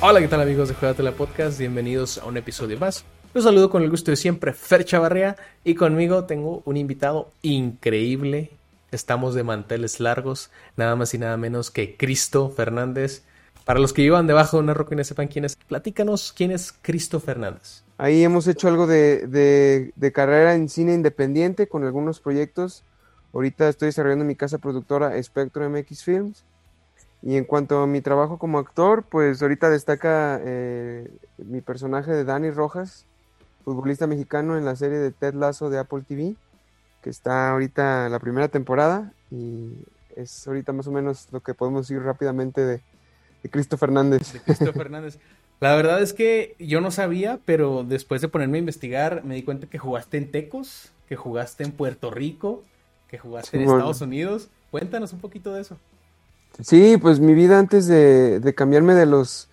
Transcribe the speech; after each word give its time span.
Hola, 0.00 0.20
¿qué 0.20 0.28
tal 0.28 0.40
amigos 0.40 0.68
de 0.68 1.02
la 1.02 1.12
Podcast? 1.12 1.58
Bienvenidos 1.58 2.18
a 2.18 2.24
un 2.26 2.36
episodio 2.36 2.78
más. 2.78 3.04
Los 3.34 3.44
saludo 3.44 3.68
con 3.68 3.82
el 3.82 3.90
gusto 3.90 4.10
de 4.10 4.16
siempre, 4.16 4.54
Fer 4.54 4.84
Chavarrea, 4.84 5.36
y 5.64 5.74
conmigo 5.74 6.24
tengo 6.24 6.62
un 6.64 6.76
invitado 6.76 7.30
increíble. 7.42 8.50
Estamos 8.90 9.34
de 9.34 9.42
manteles 9.42 10.00
largos, 10.00 10.50
nada 10.76 10.96
más 10.96 11.12
y 11.14 11.18
nada 11.18 11.36
menos 11.36 11.70
que 11.70 11.96
Cristo 11.96 12.48
Fernández. 12.48 13.22
Para 13.68 13.80
los 13.80 13.92
que 13.92 14.00
iban 14.00 14.26
debajo 14.26 14.56
de 14.56 14.62
una 14.62 14.72
roca 14.72 14.94
y 14.94 14.96
no 14.96 15.04
sepan 15.04 15.28
quién 15.28 15.44
es, 15.44 15.54
platícanos 15.54 16.32
quién 16.34 16.52
es 16.52 16.72
Cristo 16.80 17.20
Fernández. 17.20 17.84
Ahí 17.98 18.24
hemos 18.24 18.48
hecho 18.48 18.66
algo 18.66 18.86
de, 18.86 19.92
de 19.94 20.12
carrera 20.12 20.54
en 20.54 20.70
cine 20.70 20.94
independiente 20.94 21.68
con 21.68 21.84
algunos 21.84 22.18
proyectos. 22.18 22.82
Ahorita 23.34 23.68
estoy 23.68 23.88
desarrollando 23.88 24.24
mi 24.24 24.36
casa 24.36 24.56
productora 24.56 25.22
Spectrum 25.22 25.70
MX 25.70 26.02
Films 26.02 26.44
y 27.20 27.36
en 27.36 27.44
cuanto 27.44 27.82
a 27.82 27.86
mi 27.86 28.00
trabajo 28.00 28.38
como 28.38 28.58
actor, 28.58 29.02
pues 29.02 29.42
ahorita 29.42 29.68
destaca 29.68 30.40
eh, 30.42 31.06
mi 31.36 31.60
personaje 31.60 32.10
de 32.10 32.24
Dani 32.24 32.50
Rojas, 32.50 33.04
futbolista 33.66 34.06
mexicano 34.06 34.56
en 34.56 34.64
la 34.64 34.76
serie 34.76 34.96
de 34.96 35.10
Ted 35.10 35.34
Lasso 35.34 35.68
de 35.68 35.78
Apple 35.78 36.04
TV, 36.08 36.36
que 37.02 37.10
está 37.10 37.50
ahorita 37.50 38.08
la 38.08 38.18
primera 38.18 38.48
temporada 38.48 39.12
y 39.30 39.74
es 40.16 40.48
ahorita 40.48 40.72
más 40.72 40.86
o 40.86 40.90
menos 40.90 41.28
lo 41.32 41.40
que 41.40 41.52
podemos 41.52 41.86
decir 41.86 42.02
rápidamente 42.02 42.62
de, 42.62 42.80
Cristo 43.48 43.76
Fernández. 43.76 44.32
De 44.32 44.40
Cristo 44.40 44.72
Fernández. 44.72 45.18
La 45.60 45.74
verdad 45.74 46.00
es 46.02 46.12
que 46.12 46.54
yo 46.58 46.80
no 46.80 46.90
sabía, 46.90 47.40
pero 47.44 47.84
después 47.84 48.20
de 48.20 48.28
ponerme 48.28 48.58
a 48.58 48.60
investigar 48.60 49.24
me 49.24 49.34
di 49.34 49.42
cuenta 49.42 49.66
que 49.66 49.78
jugaste 49.78 50.16
en 50.16 50.30
Tecos, 50.30 50.92
que 51.08 51.16
jugaste 51.16 51.64
en 51.64 51.72
Puerto 51.72 52.10
Rico, 52.10 52.62
que 53.08 53.18
jugaste 53.18 53.56
en 53.56 53.64
Estados 53.64 54.00
Unidos. 54.00 54.48
Cuéntanos 54.70 55.12
un 55.12 55.20
poquito 55.20 55.52
de 55.52 55.62
eso. 55.62 55.76
Sí, 56.62 56.96
pues 56.96 57.20
mi 57.20 57.34
vida 57.34 57.58
antes 57.58 57.86
de, 57.86 58.54
cambiarme 58.56 58.94
de 58.94 59.06
los 59.06 59.48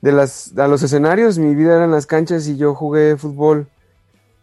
de 0.00 0.12
las 0.12 0.56
a 0.56 0.68
los 0.68 0.82
escenarios, 0.82 1.38
mi 1.38 1.54
vida 1.54 1.74
era 1.74 1.84
en 1.84 1.90
las 1.90 2.06
canchas 2.06 2.46
y 2.46 2.56
yo 2.56 2.74
jugué 2.74 3.16
fútbol 3.16 3.66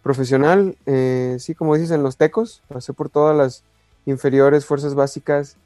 profesional, 0.04 0.78
eh, 0.86 1.38
sí, 1.40 1.56
como 1.56 1.74
dices, 1.74 1.92
en 1.92 2.04
los 2.04 2.18
tecos, 2.18 2.62
pasé 2.68 2.94
por 2.94 3.10
todas 3.10 3.36
las 3.36 3.64
inferiores, 4.06 4.66
fuerzas 4.66 4.94
básicas, 4.94 5.58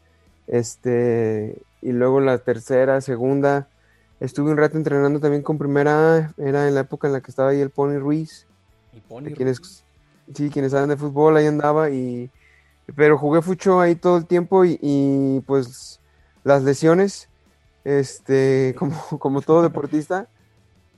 este, 0.47 1.57
y 1.81 1.91
luego 1.91 2.19
la 2.19 2.37
tercera, 2.39 3.01
segunda, 3.01 3.69
estuve 4.19 4.51
un 4.51 4.57
rato 4.57 4.77
entrenando 4.77 5.19
también 5.19 5.43
con 5.43 5.57
primera, 5.57 6.33
era 6.37 6.67
en 6.67 6.75
la 6.75 6.81
época 6.81 7.07
en 7.07 7.13
la 7.13 7.21
que 7.21 7.31
estaba 7.31 7.49
ahí 7.49 7.61
el 7.61 7.69
Pony 7.69 7.99
Ruiz, 7.99 8.47
¿Y 8.93 8.99
Pony 9.01 9.33
quienes, 9.35 9.83
sí, 10.33 10.49
quienes 10.49 10.71
saben 10.71 10.89
de 10.89 10.97
fútbol, 10.97 11.37
ahí 11.37 11.47
andaba, 11.47 11.89
y, 11.89 12.29
pero 12.95 13.17
jugué 13.17 13.41
fucho 13.41 13.79
ahí 13.79 13.95
todo 13.95 14.17
el 14.17 14.25
tiempo 14.25 14.65
y, 14.65 14.77
y 14.81 15.41
pues 15.41 15.99
las 16.43 16.63
lesiones, 16.63 17.29
este, 17.83 18.75
como, 18.79 18.95
como 19.19 19.41
todo 19.41 19.61
deportista, 19.61 20.27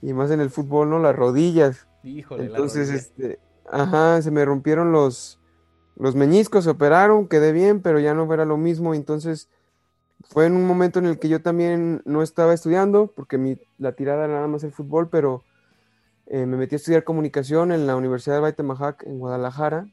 y 0.00 0.12
más 0.12 0.30
en 0.30 0.40
el 0.40 0.50
fútbol, 0.50 0.90
¿no? 0.90 0.98
Las 0.98 1.14
rodillas. 1.14 1.86
Híjole, 2.02 2.46
Entonces, 2.46 2.90
este, 2.90 3.38
ajá, 3.70 4.20
se 4.20 4.32
me 4.32 4.44
rompieron 4.44 4.90
los, 4.90 5.38
los 5.96 6.16
meñiscos, 6.16 6.64
se 6.64 6.70
operaron, 6.70 7.28
quedé 7.28 7.52
bien, 7.52 7.80
pero 7.80 8.00
ya 8.00 8.12
no 8.12 8.32
era 8.34 8.44
lo 8.44 8.56
mismo. 8.56 8.94
Entonces, 8.94 9.48
fue 10.28 10.46
en 10.46 10.54
un 10.54 10.66
momento 10.66 10.98
en 10.98 11.06
el 11.06 11.18
que 11.18 11.28
yo 11.28 11.42
también 11.42 12.02
no 12.04 12.22
estaba 12.22 12.54
estudiando, 12.54 13.08
porque 13.08 13.38
mi, 13.38 13.58
la 13.78 13.92
tirada 13.92 14.24
era 14.24 14.34
nada 14.34 14.48
más 14.48 14.64
el 14.64 14.72
fútbol, 14.72 15.08
pero 15.08 15.42
eh, 16.26 16.46
me 16.46 16.56
metí 16.56 16.74
a 16.74 16.76
estudiar 16.76 17.04
comunicación 17.04 17.72
en 17.72 17.86
la 17.86 17.96
Universidad 17.96 18.36
de 18.36 18.42
Baitemajac 18.42 19.04
en 19.06 19.18
Guadalajara. 19.18 19.86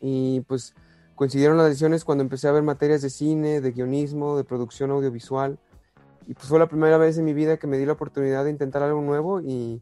Y 0.00 0.40
pues 0.42 0.74
coincidieron 1.14 1.56
las 1.56 1.68
lesiones 1.68 2.04
cuando 2.04 2.22
empecé 2.22 2.48
a 2.48 2.52
ver 2.52 2.62
materias 2.62 3.02
de 3.02 3.10
cine, 3.10 3.60
de 3.60 3.72
guionismo, 3.72 4.36
de 4.36 4.44
producción 4.44 4.90
audiovisual. 4.90 5.58
Y 6.26 6.34
pues 6.34 6.46
fue 6.46 6.58
la 6.58 6.68
primera 6.68 6.98
vez 6.98 7.16
en 7.18 7.24
mi 7.24 7.32
vida 7.32 7.56
que 7.56 7.66
me 7.66 7.78
di 7.78 7.86
la 7.86 7.92
oportunidad 7.92 8.44
de 8.44 8.50
intentar 8.50 8.82
algo 8.82 9.00
nuevo 9.00 9.40
y 9.40 9.80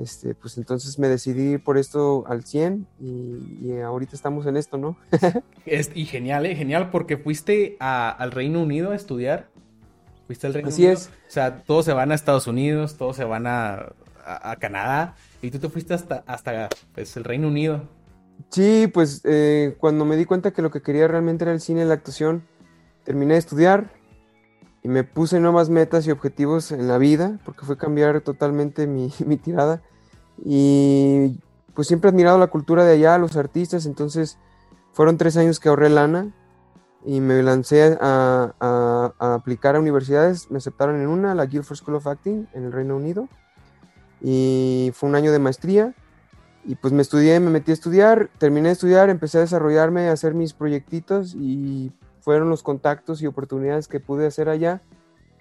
este, 0.00 0.34
pues 0.34 0.58
entonces 0.58 0.98
me 0.98 1.08
decidí 1.08 1.58
por 1.58 1.78
esto 1.78 2.24
al 2.26 2.44
100 2.44 2.86
y, 3.00 3.78
ahorita 3.80 4.14
estamos 4.14 4.46
en 4.46 4.56
esto, 4.56 4.78
¿no? 4.78 4.96
es, 5.66 5.90
y 5.94 6.06
genial, 6.06 6.46
¿eh? 6.46 6.54
Genial 6.54 6.90
porque 6.90 7.16
fuiste 7.16 7.76
al 7.80 8.30
Reino 8.32 8.62
Unido 8.62 8.92
a 8.92 8.96
estudiar. 8.96 9.48
Fuiste 10.26 10.46
al 10.46 10.54
Reino 10.54 10.68
Así 10.68 10.82
Unido. 10.82 10.94
es. 10.94 11.06
O 11.08 11.30
sea, 11.30 11.62
todos 11.62 11.84
se 11.84 11.92
van 11.92 12.12
a 12.12 12.14
Estados 12.14 12.46
Unidos, 12.46 12.96
todos 12.96 13.16
se 13.16 13.24
van 13.24 13.46
a, 13.46 13.92
a, 14.24 14.56
Canadá 14.56 15.16
y 15.42 15.50
tú 15.50 15.58
te 15.58 15.68
fuiste 15.68 15.94
hasta, 15.94 16.22
hasta 16.26 16.68
pues, 16.94 17.16
el 17.16 17.24
Reino 17.24 17.48
Unido. 17.48 17.88
Sí, 18.50 18.88
pues 18.92 19.22
eh, 19.24 19.76
cuando 19.78 20.04
me 20.04 20.16
di 20.16 20.24
cuenta 20.24 20.52
que 20.52 20.62
lo 20.62 20.70
que 20.70 20.82
quería 20.82 21.08
realmente 21.08 21.44
era 21.44 21.52
el 21.52 21.60
cine 21.60 21.82
y 21.82 21.84
la 21.84 21.94
actuación, 21.94 22.46
terminé 23.04 23.34
de 23.34 23.40
estudiar 23.40 23.97
me 24.88 25.04
puse 25.04 25.40
nuevas 25.40 25.70
metas 25.70 26.06
y 26.06 26.10
objetivos 26.10 26.72
en 26.72 26.88
la 26.88 26.98
vida, 26.98 27.38
porque 27.44 27.64
fue 27.64 27.76
cambiar 27.76 28.20
totalmente 28.20 28.86
mi, 28.86 29.10
tirada. 29.36 29.82
Y 30.44 31.40
pues 31.74 31.88
siempre 31.88 32.08
he 32.08 32.12
admirado 32.12 32.38
la 32.38 32.48
cultura 32.48 32.84
de 32.84 32.94
allá, 32.94 33.18
los 33.18 33.36
artistas, 33.36 33.86
entonces 33.86 34.38
fueron 34.92 35.16
tres 35.16 35.36
años 35.36 35.60
que 35.60 35.68
ahorré 35.68 35.90
lana 35.90 36.32
y 37.04 37.20
me 37.20 37.42
lancé 37.42 37.96
a, 38.00 38.54
a 38.60 39.34
aplicar 39.34 39.76
a 39.76 39.80
universidades. 39.80 40.50
Me 40.50 40.58
aceptaron 40.58 41.00
en 41.00 41.08
una, 41.08 41.34
la 41.34 41.46
Guildford 41.46 41.78
School 41.78 41.96
of 41.96 42.06
Acting 42.06 42.48
en 42.52 42.64
el 42.64 42.72
Reino 42.72 42.96
Unido, 42.96 43.28
y 44.20 44.90
fue 44.94 45.08
un 45.08 45.14
año 45.14 45.30
de 45.32 45.38
maestría 45.38 45.94
y 46.64 46.74
pues 46.74 46.92
me 46.92 47.02
estudié, 47.02 47.40
me 47.40 47.50
metí 47.50 47.70
a 47.70 47.74
estudiar, 47.74 48.28
terminé 48.38 48.68
de 48.68 48.72
estudiar, 48.74 49.10
empecé 49.10 49.38
a 49.38 49.42
desarrollarme, 49.42 50.08
a 50.08 50.12
hacer 50.12 50.34
mis 50.34 50.52
proyectitos 50.52 51.34
y 51.34 51.92
fueron 52.20 52.50
los 52.50 52.62
contactos 52.62 53.22
y 53.22 53.26
oportunidades 53.26 53.88
que 53.88 54.00
pude 54.00 54.26
hacer 54.26 54.48
allá 54.48 54.82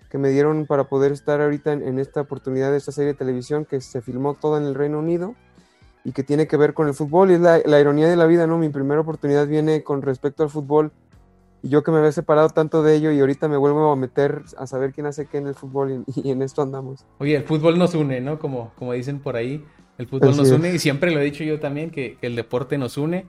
que 0.09 0.17
me 0.17 0.29
dieron 0.29 0.65
para 0.65 0.85
poder 0.85 1.11
estar 1.11 1.41
ahorita 1.41 1.73
en, 1.73 1.99
esta 1.99 2.21
oportunidad 2.21 2.71
de 2.71 2.77
esta 2.77 2.91
serie 2.91 3.13
de 3.13 3.17
televisión 3.17 3.65
que 3.65 3.81
se 3.81 4.01
filmó 4.01 4.35
toda 4.35 4.59
en 4.59 4.65
el 4.65 4.75
Reino 4.75 4.99
Unido 4.99 5.35
y 6.03 6.13
que 6.13 6.23
tiene 6.23 6.47
que 6.47 6.55
ver 6.55 6.73
con 6.73 6.87
el 6.87 6.93
fútbol 6.93 7.31
y 7.31 7.33
es 7.33 7.41
la, 7.41 7.79
ironía 7.79 8.07
de 8.07 8.15
la 8.15 8.25
vida, 8.25 8.47
¿no? 8.47 8.57
Mi 8.57 8.69
primera 8.69 9.01
oportunidad 9.01 9.47
viene 9.47 9.83
con 9.83 10.01
respecto 10.01 10.43
al 10.43 10.49
fútbol 10.49 10.91
y 11.61 11.69
yo 11.69 11.83
que 11.83 11.91
me 11.91 11.97
había 11.97 12.11
separado 12.11 12.49
tanto 12.49 12.83
de 12.83 12.95
ello 12.95 13.11
y 13.11 13.19
ahorita 13.19 13.49
me 13.49 13.57
vuelvo 13.57 13.91
a 13.91 13.95
meter 13.95 14.43
a 14.57 14.67
saber 14.67 14.93
quién 14.93 15.07
hace 15.07 15.25
qué 15.25 15.39
en 15.39 15.47
el 15.47 15.55
fútbol 15.55 16.05
y, 16.07 16.21
y 16.27 16.31
en 16.31 16.41
esto 16.41 16.61
andamos. 16.61 17.05
Oye, 17.17 17.35
el 17.35 17.43
fútbol 17.43 17.77
nos 17.77 17.93
une, 17.93 18.21
¿no? 18.21 18.39
Como, 18.39 18.71
como 18.75 18.93
dicen 18.93 19.19
por 19.19 19.35
ahí. 19.35 19.65
El 19.97 20.07
fútbol 20.07 20.37
nos 20.37 20.51
une 20.51 20.73
y 20.73 20.79
siempre 20.79 21.11
lo 21.11 21.19
he 21.19 21.23
dicho 21.23 21.43
yo 21.43 21.59
también, 21.59 21.89
que, 21.89 22.17
el 22.21 22.35
deporte 22.35 22.77
nos 22.77 22.97
une. 22.97 23.25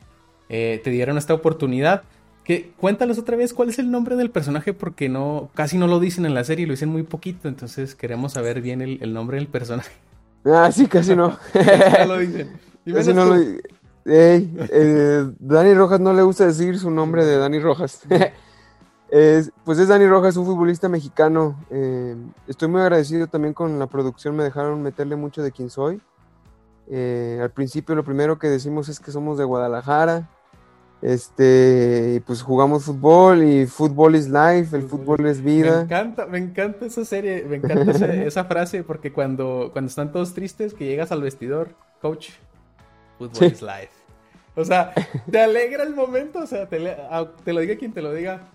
Eh, 0.51 0.81
te 0.85 0.91
dieron 0.91 1.19
esta 1.19 1.35
oportunidad. 1.35 2.05
Que, 2.49 2.73
cuéntanos 2.79 3.19
otra 3.19 3.37
vez 3.37 3.53
cuál 3.53 3.69
es 3.69 3.79
el 3.79 3.91
nombre 3.91 4.17
del 4.17 4.31
personaje 4.31 4.73
porque 4.73 5.11
no 5.11 5.51
casi 5.53 5.77
no 5.77 5.87
lo 5.87 6.01
dicen 6.01 6.25
en 6.25 6.33
la 6.33 6.45
serie, 6.45 6.67
lo 6.67 6.73
dicen 6.73 6.89
muy 6.89 7.03
poquito, 7.03 7.47
entonces 7.47 7.95
queremos 7.95 8.33
saber 8.33 8.63
bien 8.63 8.81
el, 8.81 9.13
nombre 9.13 9.37
del 9.37 9.49
personaje. 9.49 9.93
Ah, 10.47 10.73
sí, 10.73 10.87
casi 10.87 11.15
no. 11.15 11.37
no 11.99 12.07
lo 12.07 12.19
dicen. 12.19 12.59
Casi 12.95 13.13
no 13.13 13.27
lo 13.27 13.37
eh, 14.07 15.27
Dani 15.39 15.75
Rojas 15.75 16.01
no 16.01 16.15
le 16.15 16.23
gusta 16.23 16.47
decir 16.47 16.79
su 16.79 16.91
nombre 16.91 17.27
de 17.27 17.37
Dani 17.37 17.59
Rojas. 17.59 18.01
pues 19.65 19.79
es 19.79 19.89
Dani 19.89 20.07
Rojas, 20.07 20.39
un 20.39 20.47
futbolista 20.47 20.89
mexicano. 20.89 21.63
Eh, 21.71 22.17
estoy 22.47 22.69
muy 22.69 22.81
agradecido 22.81 23.27
también 23.27 23.53
con 23.53 23.79
la 23.79 23.89
producción, 23.89 24.37
me 24.37 24.45
dejaron 24.45 24.83
meterle 24.83 25.17
mucho 25.17 25.43
de 25.43 25.53
quién 25.53 25.69
soy. 25.69 26.01
Eh, 26.91 27.41
al 27.43 27.51
principio 27.51 27.95
lo 27.95 28.05
primero 28.05 28.39
que 28.39 28.47
decimos 28.47 28.89
es 28.89 29.01
que 29.01 29.13
somos 29.13 29.37
de 29.37 29.45
Guadalajara. 29.45 30.31
Este, 31.01 32.23
pues 32.27 32.43
jugamos 32.43 32.85
fútbol 32.85 33.45
y 33.45 33.67
fútbol 33.67 34.17
is 34.17 34.29
life, 34.29 34.77
el 34.77 34.83
fútbol, 34.83 35.27
es 35.27 35.43
vida. 35.43 35.77
Me 35.77 35.83
encanta, 35.83 36.27
me 36.27 36.39
encanta 36.39 36.87
esa 36.87 37.05
serie, 37.05 37.45
me 37.45 37.57
encanta 37.57 37.93
esa, 38.25 38.45
frase 38.45 38.83
porque 38.83 39.13
cuando, 39.13 39.71
cuando 39.73 39.89
están 39.89 40.11
todos 40.11 40.35
tristes 40.35 40.75
que 40.75 40.87
llegas 40.87 41.13
al 41.13 41.23
vestidor, 41.23 41.71
coach, 42.01 42.31
fútbol 43.19 43.47
is 43.47 43.63
life. 43.63 43.91
O 44.57 44.65
sea, 44.65 44.93
te 45.31 45.41
alegra 45.41 45.85
el 45.85 45.95
momento, 45.95 46.41
o 46.41 46.47
sea, 46.47 46.69
te, 46.69 46.81
lo 46.81 47.61
diga 47.61 47.77
quien 47.77 47.93
te 47.93 48.03
lo 48.03 48.13
diga. 48.13 48.51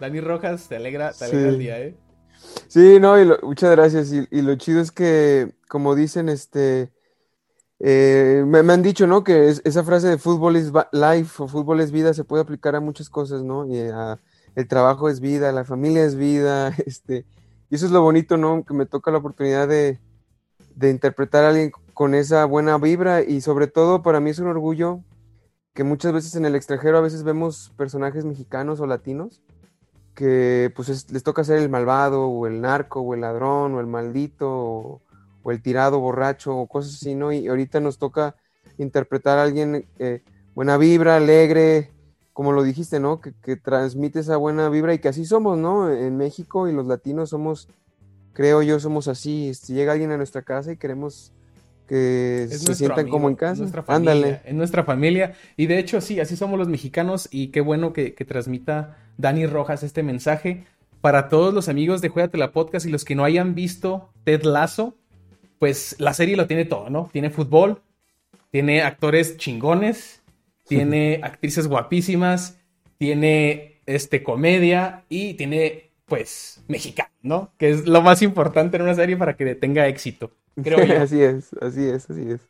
Dani 0.00 0.20
Rojas, 0.20 0.68
te 0.68 0.76
alegra, 0.76 1.12
te 1.12 1.26
alegra 1.26 1.48
el 1.48 1.58
día, 1.58 1.80
¿eh? 1.80 1.94
Sí, 2.66 2.98
no, 3.00 3.20
y 3.20 3.26
muchas 3.42 3.70
gracias. 3.70 4.12
Y, 4.12 4.26
y, 4.30 4.42
lo 4.42 4.56
chido 4.56 4.80
es 4.80 4.90
que, 4.90 5.54
como 5.68 5.94
dicen, 5.94 6.28
este, 6.28 6.90
eh, 7.80 8.44
me, 8.46 8.58
han 8.58 8.82
dicho, 8.82 9.06
¿no? 9.06 9.22
Que 9.22 9.48
esa 9.48 9.84
frase 9.84 10.08
de 10.08 10.18
fútbol 10.18 10.56
es 10.56 10.72
life 10.92 11.42
o 11.42 11.48
fútbol 11.48 11.80
es 11.80 11.92
vida 11.92 12.12
se 12.12 12.24
puede 12.24 12.42
aplicar 12.42 12.74
a 12.74 12.80
muchas 12.80 13.08
cosas, 13.08 13.42
¿no? 13.42 13.66
Y 13.66 13.78
el 13.78 14.68
trabajo 14.68 15.08
es 15.08 15.20
vida, 15.20 15.52
la 15.52 15.64
familia 15.64 16.04
es 16.04 16.16
vida, 16.16 16.74
este, 16.86 17.24
y 17.70 17.76
eso 17.76 17.86
es 17.86 17.92
lo 17.92 18.02
bonito, 18.02 18.36
¿no? 18.36 18.64
Que 18.64 18.74
me 18.74 18.86
toca 18.86 19.10
la 19.10 19.18
oportunidad 19.18 19.68
de, 19.68 19.98
interpretar 20.80 21.44
a 21.44 21.48
alguien 21.48 21.72
con 21.92 22.14
esa 22.14 22.44
buena 22.44 22.78
vibra 22.78 23.22
y 23.22 23.40
sobre 23.40 23.66
todo 23.66 24.02
para 24.02 24.20
mí 24.20 24.30
es 24.30 24.38
un 24.38 24.46
orgullo 24.46 25.00
que 25.74 25.82
muchas 25.82 26.12
veces 26.12 26.36
en 26.36 26.44
el 26.46 26.54
extranjero 26.54 26.98
a 26.98 27.00
veces 27.00 27.24
vemos 27.24 27.72
personajes 27.76 28.24
mexicanos 28.24 28.78
o 28.78 28.86
latinos 28.86 29.42
que 30.14 30.72
pues 30.76 31.10
les 31.10 31.22
toca 31.24 31.42
ser 31.42 31.58
el 31.58 31.68
malvado 31.68 32.28
o 32.28 32.46
el 32.46 32.60
narco 32.60 33.00
o 33.00 33.14
el 33.14 33.22
ladrón 33.22 33.74
o 33.74 33.80
el 33.80 33.86
maldito 33.88 34.48
o 34.48 35.02
el 35.46 35.62
tirado 35.62 36.00
borracho 36.00 36.56
o 36.56 36.66
cosas 36.66 36.94
así, 36.94 37.14
¿no? 37.14 37.32
Y 37.32 37.48
ahorita 37.48 37.80
nos 37.80 37.98
toca 37.98 38.36
interpretar 38.76 39.38
a 39.38 39.42
alguien 39.42 39.86
eh, 39.98 40.22
buena 40.54 40.76
vibra, 40.76 41.16
alegre, 41.16 41.90
como 42.32 42.52
lo 42.52 42.62
dijiste, 42.62 43.00
¿no? 43.00 43.20
Que, 43.20 43.32
que, 43.42 43.56
transmite 43.56 44.20
esa 44.20 44.36
buena 44.36 44.68
vibra 44.68 44.94
y 44.94 44.98
que 44.98 45.08
así 45.08 45.24
somos, 45.24 45.58
¿no? 45.58 45.90
En 45.90 46.16
México 46.16 46.68
y 46.68 46.72
los 46.72 46.86
latinos 46.86 47.30
somos, 47.30 47.68
creo 48.32 48.62
yo, 48.62 48.78
somos 48.78 49.08
así. 49.08 49.52
Si 49.54 49.74
llega 49.74 49.92
alguien 49.92 50.12
a 50.12 50.16
nuestra 50.16 50.42
casa 50.42 50.72
y 50.72 50.76
queremos 50.76 51.32
que 51.88 52.46
se 52.50 52.74
sientan 52.74 53.08
como 53.08 53.28
en 53.28 53.34
casa, 53.34 53.62
nuestra 53.62 53.82
familia, 53.82 54.12
ándale. 54.12 54.40
En 54.44 54.58
nuestra 54.58 54.84
familia. 54.84 55.34
Y 55.56 55.66
de 55.66 55.78
hecho, 55.78 56.00
sí, 56.00 56.20
así 56.20 56.36
somos 56.36 56.58
los 56.58 56.68
mexicanos 56.68 57.28
y 57.30 57.48
qué 57.48 57.62
bueno 57.62 57.92
que, 57.92 58.14
que 58.14 58.24
transmita 58.26 58.98
Dani 59.16 59.46
Rojas 59.46 59.82
este 59.82 60.02
mensaje. 60.02 60.66
Para 61.00 61.28
todos 61.28 61.54
los 61.54 61.68
amigos 61.68 62.00
de 62.00 62.08
Juegate 62.10 62.38
la 62.38 62.52
Podcast 62.52 62.84
y 62.84 62.90
los 62.90 63.04
que 63.04 63.14
no 63.14 63.24
hayan 63.24 63.54
visto 63.54 64.10
Ted 64.24 64.42
Lasso, 64.42 64.96
pues 65.58 65.96
la 65.98 66.14
serie 66.14 66.36
lo 66.36 66.46
tiene 66.46 66.64
todo, 66.64 66.90
¿no? 66.90 67.08
Tiene 67.12 67.30
fútbol, 67.30 67.80
tiene 68.50 68.82
actores 68.82 69.36
chingones, 69.36 70.22
tiene 70.66 71.20
actrices 71.22 71.66
guapísimas, 71.66 72.58
tiene 72.98 73.80
este 73.86 74.22
comedia 74.22 75.04
y 75.08 75.34
tiene 75.34 75.90
pues 76.06 76.62
mexicano, 76.68 77.10
¿no? 77.22 77.52
Que 77.58 77.70
es 77.70 77.86
lo 77.86 78.02
más 78.02 78.22
importante 78.22 78.76
en 78.76 78.82
una 78.82 78.94
serie 78.94 79.16
para 79.16 79.36
que 79.36 79.54
tenga 79.54 79.86
éxito. 79.88 80.32
Creo 80.62 80.84
yo. 80.84 81.00
así 81.00 81.22
es, 81.22 81.50
así 81.60 81.84
es, 81.84 82.08
así 82.10 82.30
es. 82.30 82.40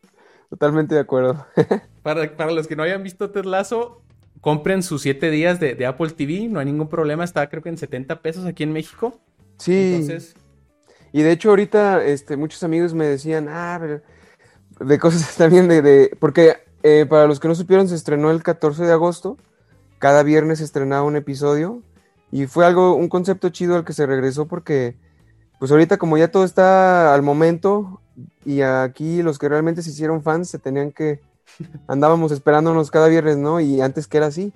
Totalmente 0.51 0.95
de 0.95 1.01
acuerdo. 1.01 1.47
para, 2.03 2.37
para, 2.37 2.53
los 2.53 2.67
que 2.67 2.77
no 2.77 2.83
hayan 2.83 3.03
visto 3.03 3.31
Ted 3.31 3.45
Lasso, 3.45 4.03
compren 4.41 4.83
sus 4.83 5.03
7 5.03 5.31
días 5.31 5.61
de, 5.61 5.75
de, 5.75 5.87
Apple 5.87 6.11
TV, 6.11 6.49
no 6.49 6.61
hay 6.61 6.67
ningún 6.67 6.89
problema, 6.89 7.25
está 7.25 7.49
creo 7.49 7.63
que 7.63 7.69
en 7.69 7.77
70 7.77 8.23
pesos 8.23 8.47
aquí 8.47 8.63
en 8.63 8.73
México. 8.73 9.21
Sí. 9.59 9.95
Entonces... 9.95 10.35
Y 11.13 11.23
de 11.23 11.33
hecho 11.33 11.51
ahorita 11.51 12.05
este, 12.05 12.37
muchos 12.37 12.63
amigos 12.63 12.95
me 12.95 13.07
decían, 13.07 13.49
ah, 13.49 13.79
pero 13.81 14.01
de 14.81 14.99
cosas 14.99 15.35
también 15.37 15.69
de, 15.69 15.83
de 15.83 16.17
porque 16.19 16.57
eh, 16.83 17.07
para 17.09 17.27
los 17.27 17.41
que 17.41 17.49
no 17.49 17.55
supieron 17.55 17.89
se 17.89 17.95
estrenó 17.95 18.31
el 18.31 18.43
14 18.43 18.85
de 18.85 18.93
agosto, 18.93 19.37
cada 19.99 20.23
viernes 20.23 20.59
se 20.59 20.65
estrenaba 20.65 21.03
un 21.03 21.17
episodio 21.17 21.83
y 22.31 22.47
fue 22.47 22.67
algo, 22.67 22.95
un 22.95 23.09
concepto 23.09 23.49
chido 23.49 23.77
al 23.77 23.85
que 23.85 23.93
se 23.93 24.07
regresó 24.07 24.47
porque 24.47 24.97
pues 25.59 25.71
ahorita 25.71 25.97
como 25.97 26.19
ya 26.19 26.31
todo 26.31 26.45
está 26.45 27.15
al 27.15 27.23
momento 27.23 28.01
y 28.45 28.63
aquí 28.63 29.23
los 29.23 29.39
que 29.39 29.49
realmente 29.49 29.83
se 29.83 29.91
hicieron 29.91 30.23
fans 30.23 30.49
se 30.49 30.59
tenían 30.59 30.93
que, 30.93 31.21
andábamos 31.87 32.33
esperándonos 32.33 32.91
cada 32.91 33.09
viernes, 33.09 33.37
¿no? 33.37 33.61
Y 33.61 33.81
antes 33.81 34.07
que 34.07 34.19
era 34.19 34.27
así. 34.27 34.53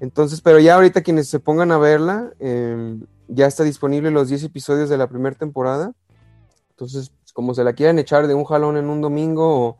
Entonces, 0.00 0.40
pero 0.40 0.58
ya 0.58 0.74
ahorita 0.74 1.02
quienes 1.02 1.28
se 1.28 1.40
pongan 1.40 1.72
a 1.72 1.78
verla, 1.78 2.30
eh, 2.38 2.96
ya 3.28 3.46
está 3.46 3.64
disponible 3.64 4.10
los 4.10 4.28
10 4.28 4.44
episodios 4.44 4.88
de 4.88 4.98
la 4.98 5.08
primera 5.08 5.36
temporada. 5.36 5.92
Entonces, 6.70 7.12
como 7.32 7.54
se 7.54 7.64
la 7.64 7.72
quieran 7.72 7.98
echar 7.98 8.26
de 8.26 8.34
un 8.34 8.44
jalón 8.44 8.76
en 8.76 8.88
un 8.88 9.00
domingo 9.00 9.68
o, 9.68 9.76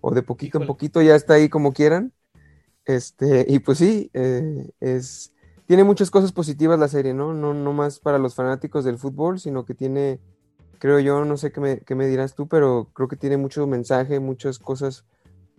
o 0.00 0.10
de 0.12 0.22
poquito 0.22 0.58
Híjole. 0.58 0.64
en 0.64 0.68
poquito, 0.68 1.02
ya 1.02 1.14
está 1.14 1.34
ahí 1.34 1.48
como 1.48 1.72
quieran. 1.72 2.12
Este, 2.84 3.46
y 3.48 3.60
pues 3.60 3.78
sí, 3.78 4.10
eh, 4.12 4.70
es, 4.80 5.32
tiene 5.66 5.84
muchas 5.84 6.10
cosas 6.10 6.32
positivas 6.32 6.78
la 6.78 6.88
serie, 6.88 7.14
¿no? 7.14 7.32
¿no? 7.32 7.54
No 7.54 7.72
más 7.72 7.98
para 7.98 8.18
los 8.18 8.34
fanáticos 8.34 8.84
del 8.84 8.98
fútbol, 8.98 9.40
sino 9.40 9.64
que 9.64 9.74
tiene, 9.74 10.20
creo 10.78 11.00
yo, 11.00 11.24
no 11.24 11.36
sé 11.36 11.50
qué 11.50 11.60
me, 11.60 11.78
qué 11.80 11.94
me 11.94 12.06
dirás 12.06 12.34
tú, 12.34 12.46
pero 12.46 12.90
creo 12.92 13.08
que 13.08 13.16
tiene 13.16 13.38
mucho 13.38 13.66
mensaje, 13.66 14.20
muchas 14.20 14.58
cosas 14.58 15.04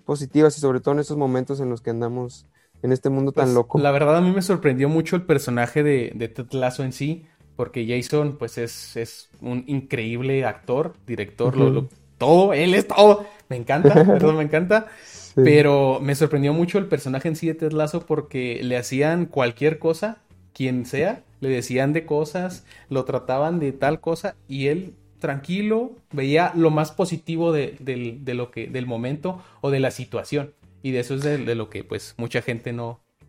positivas 0.06 0.58
y 0.58 0.62
sobre 0.62 0.80
todo 0.80 0.94
en 0.94 1.00
estos 1.00 1.18
momentos 1.18 1.60
en 1.60 1.70
los 1.70 1.82
que 1.82 1.90
andamos 1.90 2.46
en 2.86 2.94
este 2.94 3.10
mundo 3.10 3.32
tan 3.32 3.46
pues, 3.46 3.56
loco. 3.56 3.80
La 3.80 3.92
verdad 3.92 4.18
a 4.18 4.22
mí 4.22 4.32
me 4.32 4.42
sorprendió 4.42 4.88
mucho 4.88 5.16
el 5.16 5.24
personaje 5.24 5.84
de, 5.84 6.12
de 6.16 6.28
Ted 6.30 6.52
Lasso 6.52 6.84
en 6.84 6.94
sí, 6.94 7.26
porque 7.56 7.86
Jason 7.88 8.38
pues 8.38 8.58
es, 8.58 8.96
es 8.96 9.30
un 9.42 9.64
increíble 9.68 10.46
actor, 10.46 10.94
director, 11.06 11.56
uh 11.56 11.60
-huh. 11.60 11.64
lo, 11.64 11.70
lo, 11.70 11.90
todo, 12.18 12.54
él 12.54 12.74
es 12.74 12.88
todo, 12.88 13.26
me 13.50 13.58
encanta, 13.58 13.94
perdón, 14.06 14.38
me 14.38 14.44
encanta. 14.44 14.88
Sí. 15.04 15.42
Pero 15.44 16.00
me 16.02 16.16
sorprendió 16.16 16.54
mucho 16.54 16.78
el 16.78 16.86
personaje 16.86 17.28
en 17.28 17.36
sí 17.36 17.48
de 17.48 17.56
Ted 17.56 17.74
Lasso 17.74 18.06
porque 18.06 18.62
le 18.64 18.78
hacían 18.78 19.26
cualquier 19.26 19.80
cosa, 19.80 20.20
quien 20.54 20.86
sea, 20.86 21.24
le 21.42 21.50
decían 21.50 21.92
de 21.92 22.06
cosas, 22.06 22.66
lo 22.90 23.04
trataban 23.04 23.60
de 23.60 23.74
tal 23.74 24.00
cosa 24.00 24.36
y 24.48 24.68
él 24.68 24.94
tranquilo 25.20 25.92
veía 26.12 26.52
lo 26.56 26.70
más 26.72 26.92
positivo 26.92 27.52
de, 27.52 27.76
de, 27.80 28.18
de 28.22 28.34
lo 28.34 28.52
que, 28.52 28.68
del 28.68 28.86
momento 28.86 29.42
o 29.62 29.72
de 29.72 29.80
la 29.80 29.92
situación. 29.92 30.54
Y 30.86 30.92
de 30.92 31.00
eso 31.00 31.16
es 31.16 31.24
de, 31.24 31.40
de 31.40 31.56
lo 31.56 31.72
que 31.72 31.84
pues 31.84 32.14
mucha 32.16 32.44
gente 32.44 32.72
no. 32.72 33.02
no 33.20 33.28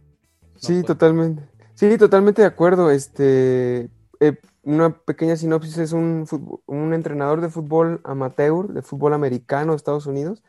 sí, 0.57 0.75
puede. 0.75 0.83
totalmente. 0.83 1.43
Sí, 1.73 1.97
totalmente 1.97 2.43
de 2.43 2.49
acuerdo. 2.49 2.91
Este, 2.91 3.89
eh, 4.21 4.39
una 4.63 4.99
pequeña 4.99 5.37
sinopsis 5.37 5.79
es 5.79 5.93
un, 5.93 6.27
fútbol, 6.27 6.61
un 6.67 6.93
entrenador 6.93 7.41
de 7.41 7.49
fútbol 7.49 8.03
amateur, 8.05 8.69
de 8.69 8.83
fútbol 8.83 9.15
americano 9.15 9.73
de 9.73 9.77
Estados 9.77 10.05
Unidos. 10.05 10.43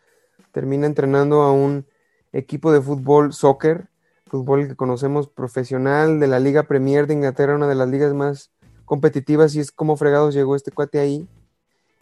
Termina 0.52 0.86
entrenando 0.86 1.44
a 1.44 1.54
un 1.54 1.86
equipo 2.34 2.74
de 2.74 2.82
fútbol 2.82 3.32
soccer, 3.32 3.88
fútbol 4.26 4.68
que 4.68 4.76
conocemos 4.76 5.30
profesional 5.30 6.20
de 6.20 6.28
la 6.28 6.42
Liga 6.42 6.64
Premier 6.64 7.08
de 7.08 7.14
Inglaterra, 7.14 7.56
una 7.56 7.70
de 7.70 7.76
las 7.76 7.88
ligas 7.88 8.14
más 8.14 8.52
competitivas, 8.84 9.56
y 9.56 9.62
es 9.62 9.72
como 9.72 9.96
fregados 9.96 10.34
llegó 10.36 10.58
este 10.58 10.72
cuate 10.72 11.00
ahí 11.00 11.26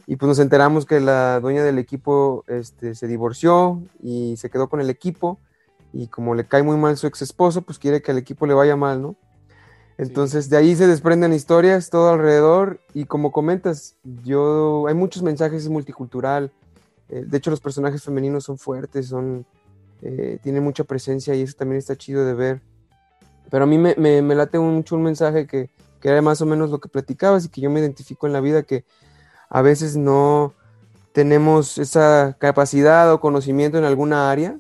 y 0.07 0.17
pues 0.17 0.27
nos 0.27 0.39
enteramos 0.39 0.85
que 0.85 0.99
la 0.99 1.39
dueña 1.39 1.63
del 1.63 1.79
equipo 1.79 2.43
este, 2.47 2.95
se 2.95 3.07
divorció 3.07 3.81
y 4.01 4.37
se 4.37 4.49
quedó 4.49 4.69
con 4.69 4.79
el 4.79 4.89
equipo 4.89 5.39
y 5.93 6.07
como 6.07 6.35
le 6.35 6.45
cae 6.45 6.61
muy 6.61 6.77
mal 6.77 6.97
su 6.97 7.07
ex 7.07 7.21
esposo, 7.21 7.61
pues 7.61 7.79
quiere 7.79 8.01
que 8.01 8.11
al 8.11 8.17
equipo 8.17 8.45
le 8.45 8.53
vaya 8.53 8.75
mal, 8.75 9.01
¿no? 9.01 9.15
Entonces 9.97 10.45
sí. 10.45 10.51
de 10.51 10.57
ahí 10.57 10.75
se 10.75 10.87
desprenden 10.87 11.33
historias 11.33 11.89
todo 11.89 12.09
alrededor 12.09 12.79
y 12.93 13.05
como 13.05 13.31
comentas, 13.31 13.95
yo 14.23 14.87
hay 14.87 14.93
muchos 14.93 15.23
mensajes 15.23 15.63
es 15.63 15.69
multicultural. 15.69 16.51
Eh, 17.09 17.23
de 17.25 17.37
hecho 17.37 17.49
los 17.49 17.61
personajes 17.61 18.03
femeninos 18.03 18.43
son 18.43 18.57
fuertes, 18.57 19.07
son 19.07 19.45
eh, 20.01 20.37
tienen 20.43 20.63
mucha 20.63 20.83
presencia 20.83 21.33
y 21.33 21.41
eso 21.41 21.55
también 21.57 21.79
está 21.79 21.95
chido 21.95 22.25
de 22.25 22.33
ver. 22.33 22.61
Pero 23.49 23.63
a 23.63 23.67
mí 23.67 23.77
me, 23.77 23.95
me, 23.97 24.21
me 24.21 24.35
late 24.35 24.59
mucho 24.59 24.95
un 24.95 25.03
mensaje 25.03 25.47
que, 25.47 25.69
que 26.01 26.09
era 26.09 26.21
más 26.21 26.41
o 26.41 26.45
menos 26.45 26.69
lo 26.69 26.79
que 26.79 26.89
platicabas 26.89 27.45
y 27.45 27.49
que 27.49 27.61
yo 27.61 27.69
me 27.69 27.79
identifico 27.79 28.27
en 28.27 28.33
la 28.33 28.41
vida 28.41 28.63
que 28.63 28.83
a 29.55 29.61
veces 29.61 29.95
no 29.95 30.53
tenemos 31.13 31.77
esa 31.77 32.35
capacidad 32.37 33.13
o 33.13 33.21
conocimiento 33.21 33.77
en 33.77 33.85
alguna 33.85 34.29
área, 34.29 34.59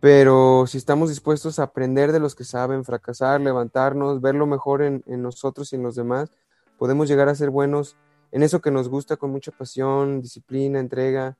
pero 0.00 0.64
si 0.66 0.78
estamos 0.78 1.10
dispuestos 1.10 1.60
a 1.60 1.62
aprender 1.62 2.10
de 2.10 2.18
los 2.18 2.34
que 2.34 2.42
saben, 2.42 2.84
fracasar, 2.84 3.40
levantarnos, 3.40 4.20
ver 4.20 4.34
lo 4.34 4.48
mejor 4.48 4.82
en, 4.82 5.04
nosotros 5.06 5.72
y 5.72 5.76
en 5.76 5.84
los 5.84 5.94
demás, 5.94 6.32
podemos 6.76 7.06
llegar 7.08 7.28
a 7.28 7.36
ser 7.36 7.50
buenos 7.50 7.94
en 8.32 8.42
eso 8.42 8.60
que 8.60 8.72
nos 8.72 8.88
gusta 8.88 9.16
con 9.16 9.30
mucha 9.30 9.52
pasión, 9.52 10.20
disciplina, 10.20 10.80
entrega. 10.80 11.36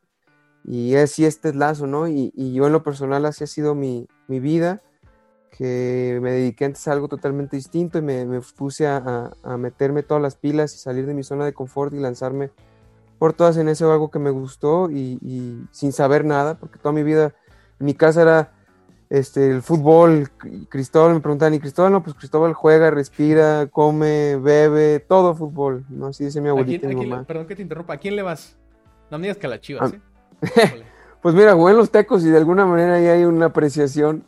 Y 0.62 0.94
así 0.94 1.24
este 1.24 1.48
es 1.48 1.56
lazo, 1.56 1.88
¿no? 1.88 2.06
Y, 2.06 2.32
y, 2.36 2.52
yo 2.52 2.68
en 2.68 2.72
lo 2.72 2.84
personal 2.84 3.26
así 3.26 3.42
ha 3.42 3.48
sido 3.48 3.74
mi, 3.74 4.06
mi, 4.28 4.38
vida, 4.38 4.80
que 5.50 6.18
me 6.22 6.32
dediqué 6.32 6.64
antes 6.64 6.86
a 6.88 6.92
algo 6.92 7.08
totalmente 7.08 7.56
distinto 7.56 7.98
y 7.98 8.02
me, 8.02 8.24
me 8.24 8.40
puse 8.40 8.86
a, 8.86 9.32
a, 9.42 9.56
meterme 9.56 10.02
todas 10.02 10.22
las 10.22 10.36
pilas 10.36 10.74
y 10.74 10.78
salir 10.78 11.06
de 11.06 11.14
mi 11.14 11.22
zona 11.22 11.44
de 11.44 11.52
confort 11.52 11.92
y 11.92 11.98
lanzarme 11.98 12.50
por 13.18 13.32
todas 13.32 13.56
en 13.56 13.68
eso 13.68 13.92
algo 13.92 14.10
que 14.10 14.18
me 14.18 14.30
gustó 14.30 14.90
y, 14.90 15.18
y 15.22 15.62
sin 15.72 15.92
saber 15.92 16.24
nada, 16.24 16.54
porque 16.54 16.78
toda 16.78 16.92
mi 16.92 17.02
vida 17.02 17.34
mi 17.80 17.94
casa 17.94 18.22
era 18.22 18.52
este, 19.08 19.50
el 19.50 19.62
fútbol, 19.62 20.28
Cristóbal 20.68 21.14
me 21.14 21.20
preguntaban, 21.20 21.54
¿y 21.54 21.58
Cristóbal? 21.58 21.92
No, 21.92 22.02
pues 22.02 22.14
Cristóbal 22.14 22.54
juega, 22.54 22.90
respira, 22.92 23.66
come, 23.66 24.36
bebe, 24.36 25.00
todo 25.00 25.34
fútbol, 25.34 25.84
¿no? 25.88 26.06
Así 26.06 26.24
dice 26.24 26.40
mi 26.40 26.48
abuelita 26.48 26.86
¿A 26.86 26.90
quién, 26.90 27.02
y 27.02 27.06
mi. 27.06 27.24
Perdón 27.24 27.46
que 27.46 27.56
te 27.56 27.62
interrumpa, 27.62 27.94
¿a 27.94 27.96
quién 27.96 28.14
le 28.14 28.22
vas? 28.22 28.56
No 29.10 29.18
me 29.18 29.22
digas 29.22 29.38
que 29.38 29.46
a 29.46 29.50
la 29.50 29.60
chivas, 29.60 29.92
Ah. 29.92 29.96
¿eh? 30.42 30.84
pues 31.22 31.34
mira, 31.34 31.54
jugué 31.54 31.72
en 31.72 31.78
los 31.78 31.90
tecos 31.90 32.24
y 32.24 32.28
de 32.28 32.36
alguna 32.36 32.64
manera 32.64 32.94
ahí 32.94 33.06
hay 33.06 33.24
una 33.24 33.46
apreciación. 33.46 34.24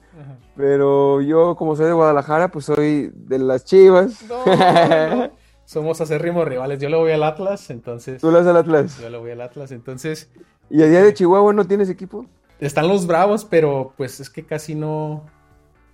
Pero 0.57 1.21
yo 1.21 1.57
como 1.57 1.77
soy 1.77 1.87
de 1.87 1.93
Guadalajara, 1.93 2.51
pues 2.51 2.67
soy 2.67 3.11
de 3.15 3.39
las 3.39 3.65
chivas. 3.65 4.25
No, 4.29 4.45
no, 4.47 5.17
no. 5.17 5.31
Somos 5.65 6.01
acérrimos 6.01 6.47
rivales, 6.47 6.79
yo 6.81 6.89
le 6.89 6.97
voy 6.97 7.13
al 7.13 7.23
Atlas, 7.23 7.71
entonces... 7.71 8.21
Tú 8.21 8.31
le 8.31 8.39
vas 8.39 8.47
al 8.47 8.57
Atlas. 8.57 8.99
Yo 9.01 9.09
le 9.09 9.19
voy 9.19 9.31
al 9.31 9.41
Atlas, 9.41 9.73
entonces... 9.73 10.31
¿Y 10.69 10.83
a 10.83 10.87
día 10.87 11.03
de 11.03 11.15
Chihuahua 11.15 11.53
no 11.53 11.67
tienes 11.67 11.89
equipo? 11.89 12.27
Están 12.61 12.89
los 12.89 13.07
Bravos, 13.07 13.45
pero 13.45 13.93
pues 13.97 14.21
es 14.21 14.31
que 14.31 14.45
casi 14.45 14.75
no, 14.75 15.25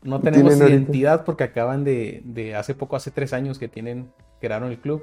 no 0.03 0.21
tenemos 0.21 0.57
identidad 0.57 1.12
ahorita? 1.12 1.25
porque 1.25 1.45
acaban 1.45 1.85
de, 1.85 2.23
de, 2.25 2.55
hace 2.55 2.75
poco, 2.75 2.97
hace 2.97 3.11
tres 3.11 3.33
años 3.33 3.59
que 3.59 3.69
tienen, 3.69 4.11
crearon 4.41 4.71
el 4.71 4.79
club. 4.79 5.03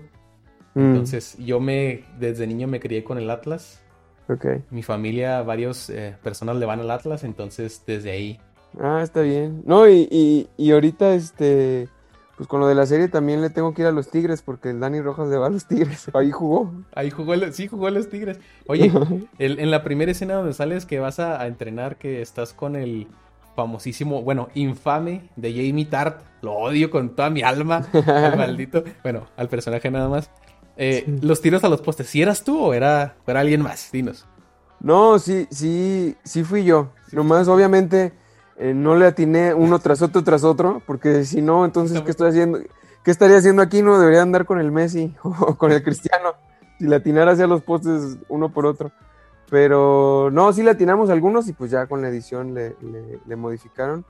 Mm. 0.74 0.80
Entonces 0.80 1.38
yo 1.38 1.60
me, 1.60 2.04
desde 2.20 2.46
niño 2.48 2.68
me 2.68 2.80
crié 2.80 3.04
con 3.04 3.18
el 3.18 3.30
Atlas. 3.30 3.82
Okay. 4.28 4.64
Mi 4.72 4.84
familia, 4.84 5.42
varias 5.42 5.90
eh, 5.90 6.16
personas 6.24 6.58
le 6.58 6.66
van 6.66 6.80
al 6.80 6.92
Atlas, 6.92 7.24
entonces 7.24 7.84
desde 7.86 8.12
ahí. 8.12 8.40
Ah, 8.79 9.01
está 9.03 9.22
bien. 9.22 9.63
No, 9.65 9.88
y, 9.88 10.08
y, 10.12 10.50
y 10.58 10.72
ahorita 10.72 11.13
este, 11.13 11.89
pues 12.38 12.50
con 12.50 12.60
lo 12.60 12.67
de 12.67 12.75
la 12.75 12.86
serie 12.86 13.08
también 13.08 13.41
le 13.41 13.50
tengo 13.50 13.74
que 13.74 13.84
ir 13.84 13.88
a 13.88 13.91
los 13.91 14.10
Tigres 14.10 14.41
porque 14.41 14.70
el 14.70 14.79
Dani 14.79 15.00
Rojas 15.01 15.29
le 15.29 15.38
va 15.38 15.48
a 15.48 15.50
los 15.50 15.65
Tigres. 15.65 16.10
Ahí 16.13 16.32
jugó. 16.32 16.74
Ahí 16.94 17.10
jugó, 17.10 17.34
el, 17.34 17.53
sí 17.53 17.67
jugó 17.67 17.88
a 17.88 17.91
los 17.91 18.10
Tigres. 18.10 18.39
Oye, 18.67 18.91
el, 19.39 19.60
en 19.60 19.72
la 19.72 19.84
primera 19.84 20.12
escena 20.12 20.36
donde 20.36 20.53
sales 20.53 20.86
que 20.86 21.00
vas 21.00 21.20
a, 21.20 21.41
a, 21.41 21.48
entrenar, 21.48 21.98
que 21.98 22.22
estás 22.22 22.53
con 22.53 22.75
el 22.75 23.08
famosísimo, 23.55 24.22
bueno, 24.22 24.50
infame 24.53 25.29
de 25.38 25.51
Jamie 25.51 25.86
Tart. 25.86 26.22
Lo 26.41 26.53
odio 26.53 26.91
con 26.91 27.15
toda 27.15 27.29
mi 27.29 27.41
alma, 27.41 27.88
al 27.94 28.38
maldito. 28.38 28.84
Bueno, 29.01 29.27
al 29.38 29.48
personaje 29.48 29.89
nada 29.89 30.10
más. 30.10 30.29
Eh, 30.77 31.05
los 31.22 31.41
tiros 31.41 31.63
a 31.63 31.70
los 31.70 31.82
postes, 31.82 32.08
¿si 32.08 32.22
eras 32.22 32.44
tú 32.44 32.60
o 32.60 32.74
era, 32.74 33.15
era 33.25 33.39
alguien 33.39 33.62
más? 33.62 33.89
Dinos. 33.94 34.25
No, 34.82 35.20
sí, 35.20 35.48
sí, 35.50 36.17
sí 36.25 36.44
fui 36.44 36.65
yo. 36.65 36.91
Nomás, 37.13 37.48
obviamente, 37.48 38.12
eh, 38.58 38.74
no 38.74 38.96
le 38.96 39.06
atiné 39.06 39.54
uno 39.54 39.80
tras 39.80 40.02
otro 40.02 40.24
tras 40.24 40.44
otro, 40.44 40.82
porque 40.86 41.26
si 41.26 41.42
no, 41.42 41.66
entonces, 41.66 42.02
¿qué 42.02 42.12
estoy 42.12 42.30
haciendo? 42.30 42.60
¿Qué 43.04 43.12
estaría 43.12 43.38
haciendo 43.38 43.62
aquí? 43.62 43.82
No 43.82 44.00
debería 44.00 44.22
andar 44.22 44.46
con 44.46 44.60
el 44.60 44.72
Messi 44.72 45.16
o 45.24 45.56
con 45.56 45.72
el 45.72 45.84
Cristiano. 45.84 46.34
Si 46.80 46.88
le 46.88 46.96
atinara 46.96 47.34
hacia 47.34 47.48
los 47.48 47.62
postes 47.62 48.18
uno 48.30 48.52
por 48.52 48.66
otro. 48.66 48.92
Pero 49.50 50.30
no, 50.32 50.52
sí 50.54 50.64
le 50.64 50.72
atinamos 50.72 51.12
algunos 51.12 51.48
y 51.48 51.54
pues 51.54 51.70
ya 51.70 51.86
con 51.86 52.02
la 52.02 52.10
edición 52.10 52.56
le, 52.56 52.76
le, 53.28 53.36
modificaron. 53.36 54.04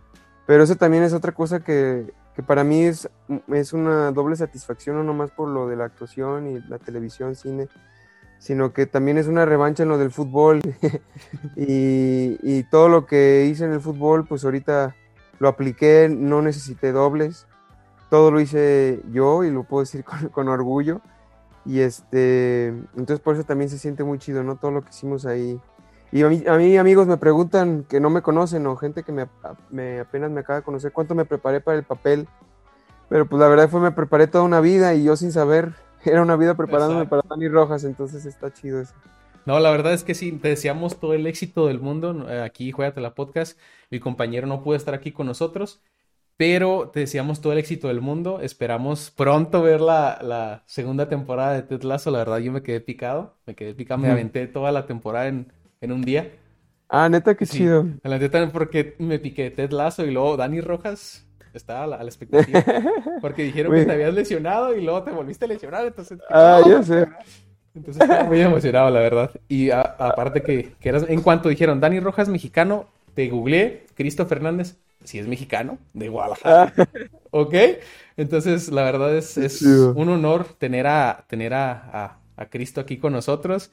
Pero 0.48 0.64
eso 0.64 0.75
también 0.75 1.04
es 1.04 1.12
otra 1.12 1.34
cosa 1.34 1.60
que, 1.60 2.14
que, 2.36 2.42
para 2.42 2.64
mí 2.64 2.86
es, 2.86 3.10
es 3.50 3.74
una 3.74 4.12
doble 4.12 4.38
satisfacción, 4.38 4.96
no 4.96 5.04
nomás 5.04 5.32
por 5.32 5.50
lo 5.50 5.68
de 5.68 5.75
la 5.75 5.86
actuación 5.86 6.48
y 6.48 6.62
la 6.70 6.80
televisión, 6.80 7.36
cine, 7.36 7.68
sino 8.46 8.74
que 8.74 8.86
también 8.86 9.18
es 9.18 9.25
una 9.25 9.44
revancha 9.44 9.82
en 9.82 9.90
lo 9.90 9.98
del 9.98 10.12
fútbol. 10.12 10.62
y, 11.56 12.62
todo 12.70 12.90
lo 12.90 13.08
que 13.08 13.48
hice 13.50 13.66
en 13.66 13.72
el 13.72 13.82
fútbol, 13.82 14.28
pues 14.28 14.46
ahorita 14.46 14.96
lo 15.40 15.48
apliqué, 15.48 16.10
no 16.16 16.44
necesité 16.44 16.92
dobles, 16.92 17.48
todo 18.12 18.30
lo 18.30 18.40
hice 18.40 19.02
yo 19.12 19.44
y 19.44 19.50
lo 19.50 19.64
puedo 19.64 19.82
decir 19.82 20.04
con, 20.06 20.30
con 20.30 20.48
orgullo. 20.48 21.02
Y 21.66 21.80
este, 21.80 22.68
entonces 22.68 23.20
por 23.20 23.34
eso 23.34 23.46
también 23.46 23.72
se 23.72 23.80
siente 23.80 24.04
muy 24.04 24.20
chido, 24.20 24.44
¿no? 24.44 24.58
Todo 24.58 24.70
lo 24.70 24.84
que 24.84 24.92
hicimos 24.92 25.25
ahí. 25.25 25.60
Y 26.12 26.22
a 26.22 26.30
mí, 26.30 26.78
amigos 26.78 27.08
me 27.08 27.18
preguntan 27.18 27.84
que 27.90 28.00
no 28.00 28.12
me 28.12 28.22
conocen 28.22 28.68
o 28.68 28.75
gente 28.75 29.02
que 29.02 29.12
me, 29.12 29.28
me, 29.72 30.02
apenas 30.02 30.30
me 30.30 30.42
acaba 30.42 30.60
de 30.60 30.64
conocer 30.66 30.92
cuánto 30.92 31.16
me 31.16 31.25
preparé 31.25 31.62
para 31.62 31.80
el 31.80 31.84
papel. 31.84 32.28
Pero 33.10 33.25
pues 33.25 33.40
la 33.40 33.48
verdad 33.48 33.70
fue 33.70 33.80
me 33.80 33.92
preparé 33.92 34.28
toda 34.28 34.44
una 34.44 34.60
vida 34.60 34.94
y 34.94 35.04
yo 35.04 35.16
sin 35.16 35.32
saber, 35.32 35.74
era 36.06 36.22
una 36.22 36.36
vida 36.36 36.56
preparándome 36.56 37.06
para 37.06 37.22
Dani 37.30 37.48
Rojas, 37.48 37.84
entonces 37.84 38.26
está 38.26 38.52
chido 38.54 38.82
eso. 38.82 38.94
No, 39.46 39.60
la 39.60 39.70
verdad 39.70 39.94
es 39.94 40.04
que 40.04 40.16
sí, 40.16 40.32
te 40.32 40.50
deseamos 40.50 41.00
todo 41.00 41.14
el 41.14 41.28
éxito 41.28 41.68
del 41.68 41.80
mundo. 41.80 42.28
Aquí, 42.44 42.72
Juegate 42.72 43.00
la 43.00 43.14
Podcast. 43.14 43.60
Mi 43.92 44.00
compañero 44.00 44.48
no 44.48 44.64
pudo 44.64 44.76
estar 44.76 44.96
aquí 44.96 45.12
con 45.12 45.28
nosotros, 45.28 45.84
pero 46.36 46.90
te 46.90 47.02
deseamos 47.02 47.42
todo 47.42 47.54
el 47.54 47.60
éxito 47.60 47.88
del 47.88 48.02
mundo. 48.02 48.40
Esperamos 48.42 49.12
pronto 49.12 49.62
ver 49.62 49.82
la, 49.82 50.18
la 50.24 50.64
segunda 50.66 51.08
temporada 51.08 51.54
de 51.54 51.62
Ted 51.62 51.84
Lasso. 51.84 52.10
La 52.10 52.20
verdad, 52.20 52.40
yo 52.40 52.52
me 52.52 52.64
quedé 52.64 52.82
picado. 52.82 53.38
Me 53.46 53.54
quedé 53.54 53.76
picado. 53.76 54.00
Me 54.00 54.10
aventé 54.10 54.48
toda 54.48 54.72
la 54.72 54.88
temporada 54.88 55.28
en, 55.28 55.54
en 55.80 55.92
un 55.92 56.02
día. 56.02 56.32
Ah, 56.90 57.08
neta, 57.08 57.36
qué 57.36 57.46
chido. 57.46 57.86
La 58.04 58.18
neta, 58.18 58.50
porque 58.52 58.96
me 58.98 59.20
piqué 59.20 59.52
Ted 59.52 59.72
Lasso 59.72 60.06
y 60.06 60.12
luego 60.12 60.38
Dani 60.38 60.60
Rojas 60.60 61.28
estaba 61.58 61.84
a 61.84 61.88
la, 61.88 62.04
expectativa. 62.04 62.64
Porque 63.22 63.44
dijeron 63.44 63.74
que 63.74 63.86
te 63.86 63.92
habías 63.92 64.14
lesionado 64.14 64.76
y 64.76 64.82
luego 64.82 65.04
te 65.04 65.12
volviste 65.12 65.46
a 65.46 65.48
lesionar. 65.48 65.86
Entonces, 65.86 66.20
ah, 66.30 66.62
ya 66.66 66.84
sé. 66.84 67.08
Entonces 67.74 68.02
estaba 68.02 68.24
muy 68.24 68.42
emocionado, 68.42 68.90
la 68.90 69.00
verdad. 69.00 69.32
Y 69.48 69.70
aparte 69.72 70.42
que, 70.42 70.74
que 70.80 70.90
eras, 70.90 71.06
en 71.08 71.22
cuanto 71.22 71.50
dijeron 71.50 71.80
Dani 71.80 72.00
Rojas 72.00 72.30
mexicano, 72.30 72.88
te 73.14 73.28
googleé, 73.30 73.86
Cristo 73.96 74.26
Fernández, 74.26 74.78
si 75.04 75.20
es 75.20 75.28
mexicano, 75.28 75.78
de 75.94 76.10
Guadalajara. 76.10 76.74
Ah. 76.78 76.86
¿Ok? 77.32 77.54
Entonces, 78.18 78.72
la 78.72 78.84
verdad 78.84 79.16
es, 79.16 79.38
es 79.38 79.62
un 79.62 80.10
honor 80.10 80.46
tener 80.58 80.88
a, 80.88 81.26
tener 81.28 81.54
a, 81.54 82.20
a, 82.38 82.46
Cristo 82.50 82.82
aquí 82.82 82.98
con 82.98 83.14
nosotros. 83.14 83.72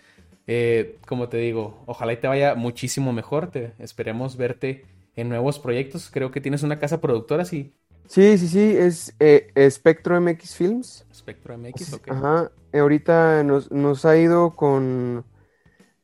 Eh, 0.49 0.99
como 1.07 1.29
te 1.29 1.37
digo, 1.37 1.83
ojalá 1.87 2.13
y 2.13 2.17
te 2.17 2.27
vaya 2.27 2.55
muchísimo 2.55 3.13
mejor. 3.13 3.49
Te, 3.49 3.73
esperemos 3.79 4.37
verte 4.37 4.85
en 5.17 5.29
nuevos 5.29 5.59
proyectos. 5.59 6.11
Creo 6.13 6.31
que 6.31 6.41
tienes 6.41 6.63
una 6.63 6.79
casa 6.79 7.01
productora, 7.01 7.45
sí. 7.45 7.75
Sí, 8.07 8.37
sí, 8.37 8.49
sí, 8.49 8.77
es 8.77 9.15
eh, 9.21 9.53
Spectro 9.71 10.21
MX 10.21 10.55
Films. 10.55 11.07
Spectro 11.15 11.57
MX, 11.57 11.95
ok. 11.95 12.11
Ajá, 12.11 12.51
ahorita 12.73 13.43
nos, 13.45 13.71
nos 13.71 14.05
ha 14.05 14.17
ido 14.17 14.51
con 14.51 15.25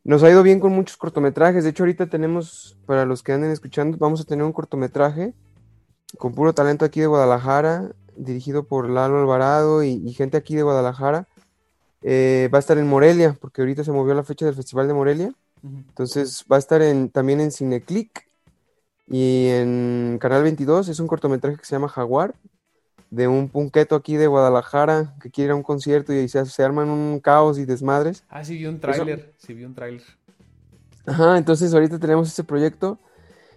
nos 0.05 0.23
ha 0.23 0.31
ido 0.31 0.43
bien 0.43 0.59
con 0.59 0.73
muchos 0.73 0.97
cortometrajes. 0.97 1.65
De 1.65 1.71
hecho, 1.71 1.83
ahorita 1.83 2.07
tenemos, 2.07 2.79
para 2.87 3.05
los 3.05 3.23
que 3.23 3.33
anden 3.33 3.51
escuchando, 3.51 3.99
vamos 3.99 4.23
a 4.23 4.25
tener 4.25 4.43
un 4.43 4.55
cortometraje 4.55 5.35
con 6.17 6.33
puro 6.35 6.55
talento 6.55 6.87
aquí 6.87 7.01
de 7.01 7.07
Guadalajara, 7.07 7.93
dirigido 8.17 8.65
por 8.65 8.89
Lalo 8.89 9.19
Alvarado 9.19 9.83
y, 9.83 10.11
gente 10.15 10.39
aquí 10.39 10.57
de 10.57 10.63
Guadalajara. 10.63 11.29
Eh, 12.01 12.49
va 12.51 12.57
a 12.57 12.61
estar 12.61 12.79
en 12.79 12.87
Morelia, 12.87 13.37
porque 13.39 13.61
ahorita 13.61 13.85
se 13.85 13.93
movió 13.93 14.15
la 14.15 14.23
fecha 14.23 14.47
del 14.47 14.55
Festival 14.55 14.89
de 14.89 14.95
Morelia. 14.95 15.33
Entonces 15.63 16.43
va 16.51 16.57
a 16.57 16.61
estar 16.61 16.81
en, 16.81 17.11
también 17.11 17.43
en 17.43 17.53
Cineclick 17.53 18.28
y 19.11 19.49
en 19.49 20.19
Canal 20.21 20.43
22. 20.43 20.89
Es 20.89 21.01
un 21.01 21.07
cortometraje 21.07 21.57
que 21.57 21.65
se 21.65 21.75
llama 21.75 21.89
Jaguar 21.89 22.35
de 23.11 23.27
un 23.27 23.49
punqueto 23.49 23.97
aquí 23.97 24.17
de 24.17 24.27
Guadalajara 24.27 25.15
que 25.21 25.31
quiere 25.31 25.47
ir 25.47 25.53
a 25.53 25.55
un 25.55 25.63
concierto 25.63 26.13
y 26.13 26.29
se, 26.29 26.45
se 26.45 26.63
arman 26.63 26.91
un 26.91 27.21
caos 27.21 27.59
y 27.59 27.65
desmadres. 27.65 28.25
Ah, 28.29 28.45
sí 28.45 28.57
vi 28.57 28.67
un 28.67 28.81
tráiler, 28.81 29.33
sí 29.39 29.55
vi 29.55 29.65
un 29.65 29.75
tráiler. 29.75 30.03
Ajá, 31.07 31.39
entonces 31.39 31.73
ahorita 31.73 31.99
tenemos 31.99 32.29
este 32.29 32.45
proyecto 32.45 32.99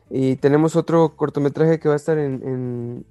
y 0.09 0.37
tenemos 0.37 0.75
otro 0.75 1.15
cortometraje 1.15 1.79
que 1.79 1.89
va 1.89 1.95
a 1.95 1.97
estar 1.97 2.17
en, 2.17 3.05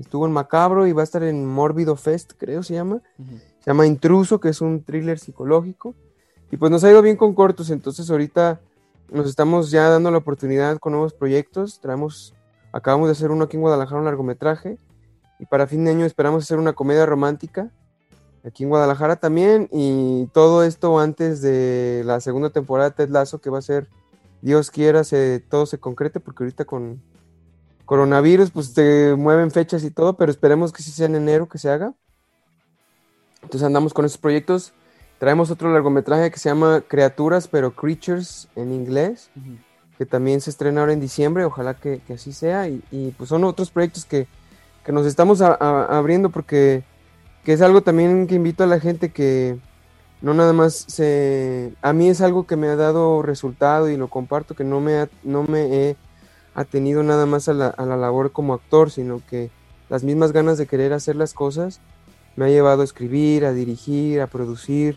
estuvo 0.00 0.26
en 0.26 0.32
Macabro 0.32 0.86
y 0.86 0.92
va 0.92 1.02
a 1.02 1.04
estar 1.04 1.22
en 1.22 1.46
Mórbido 1.46 1.96
Fest, 1.96 2.32
creo 2.36 2.62
se 2.62 2.74
llama. 2.74 3.00
Se 3.60 3.70
llama 3.70 3.86
Intruso, 3.86 4.38
que 4.38 4.50
es 4.50 4.60
un 4.60 4.82
thriller 4.82 5.18
psicológico. 5.18 5.94
Y 6.50 6.56
pues 6.56 6.70
nos 6.70 6.84
ha 6.84 6.90
ido 6.90 7.02
bien 7.02 7.16
con 7.16 7.34
cortos, 7.34 7.70
entonces 7.70 8.08
ahorita 8.10 8.60
nos 9.10 9.28
estamos 9.28 9.70
ya 9.70 9.88
dando 9.88 10.10
la 10.10 10.18
oportunidad 10.18 10.78
con 10.78 10.92
nuevos 10.92 11.14
proyectos. 11.14 11.80
Traemos, 11.80 12.34
acabamos 12.72 13.08
de 13.08 13.12
hacer 13.12 13.30
uno 13.30 13.44
aquí 13.44 13.56
en 13.56 13.62
Guadalajara, 13.62 13.98
un 13.98 14.04
largometraje 14.06 14.78
y 15.38 15.46
para 15.46 15.66
fin 15.66 15.84
de 15.84 15.90
año 15.90 16.04
esperamos 16.04 16.44
hacer 16.44 16.58
una 16.58 16.72
comedia 16.72 17.06
romántica 17.06 17.70
aquí 18.46 18.62
en 18.62 18.70
Guadalajara 18.70 19.16
también. 19.16 19.68
Y 19.72 20.26
todo 20.32 20.62
esto 20.62 20.98
antes 20.98 21.42
de 21.42 22.02
la 22.04 22.20
segunda 22.20 22.50
temporada 22.50 22.90
de 22.90 22.96
Ted 22.96 23.10
Lasso, 23.10 23.40
que 23.40 23.50
va 23.50 23.58
a 23.58 23.62
ser, 23.62 23.88
Dios 24.40 24.70
quiera, 24.70 25.04
se, 25.04 25.40
todo 25.40 25.66
se 25.66 25.78
concrete, 25.78 26.20
porque 26.20 26.44
ahorita 26.44 26.64
con 26.64 27.02
coronavirus, 27.84 28.50
pues 28.50 28.74
te 28.74 29.14
mueven 29.14 29.50
fechas 29.50 29.84
y 29.84 29.90
todo, 29.90 30.16
pero 30.16 30.30
esperemos 30.30 30.72
que 30.72 30.82
sí 30.82 30.90
sea 30.90 31.06
en 31.06 31.16
enero 31.16 31.48
que 31.48 31.58
se 31.58 31.70
haga. 31.70 31.94
Entonces 33.42 33.64
andamos 33.64 33.92
con 33.92 34.04
esos 34.04 34.18
proyectos. 34.18 34.72
Traemos 35.18 35.50
otro 35.50 35.72
largometraje 35.72 36.30
que 36.30 36.38
se 36.38 36.48
llama 36.48 36.82
Criaturas, 36.86 37.48
pero 37.48 37.72
Creatures 37.72 38.48
en 38.54 38.72
inglés, 38.72 39.30
que 39.96 40.04
también 40.04 40.40
se 40.40 40.50
estrena 40.50 40.80
ahora 40.80 40.92
en 40.92 41.00
diciembre, 41.00 41.44
ojalá 41.44 41.74
que, 41.74 42.00
así 42.12 42.32
sea. 42.32 42.68
y, 42.68 43.14
pues 43.16 43.30
son 43.30 43.44
otros 43.44 43.70
proyectos 43.70 44.04
que, 44.04 44.26
que 44.84 44.92
nos 44.92 45.06
estamos 45.06 45.40
abriendo 45.40 46.30
porque 46.30 46.84
que 47.46 47.52
es 47.52 47.60
algo 47.62 47.80
también 47.80 48.26
que 48.26 48.34
invito 48.34 48.64
a 48.64 48.66
la 48.66 48.80
gente 48.80 49.12
que 49.12 49.56
no 50.20 50.34
nada 50.34 50.52
más 50.52 50.84
se... 50.88 51.72
A 51.80 51.92
mí 51.92 52.08
es 52.08 52.20
algo 52.20 52.44
que 52.44 52.56
me 52.56 52.66
ha 52.66 52.74
dado 52.74 53.22
resultado 53.22 53.88
y 53.88 53.96
lo 53.96 54.08
comparto, 54.08 54.56
que 54.56 54.64
no 54.64 54.80
me, 54.80 55.08
no 55.22 55.44
me 55.44 55.62
he 55.62 55.96
atenido 56.56 57.04
nada 57.04 57.24
más 57.24 57.48
a 57.48 57.54
la, 57.54 57.68
a 57.68 57.86
la 57.86 57.96
labor 57.96 58.32
como 58.32 58.52
actor, 58.52 58.90
sino 58.90 59.22
que 59.28 59.52
las 59.88 60.02
mismas 60.02 60.32
ganas 60.32 60.58
de 60.58 60.66
querer 60.66 60.92
hacer 60.92 61.14
las 61.14 61.34
cosas 61.34 61.80
me 62.36 62.46
ha 62.46 62.48
llevado 62.48 62.82
a 62.82 62.84
escribir, 62.84 63.44
a 63.44 63.52
dirigir, 63.52 64.20
a 64.20 64.26
producir, 64.26 64.96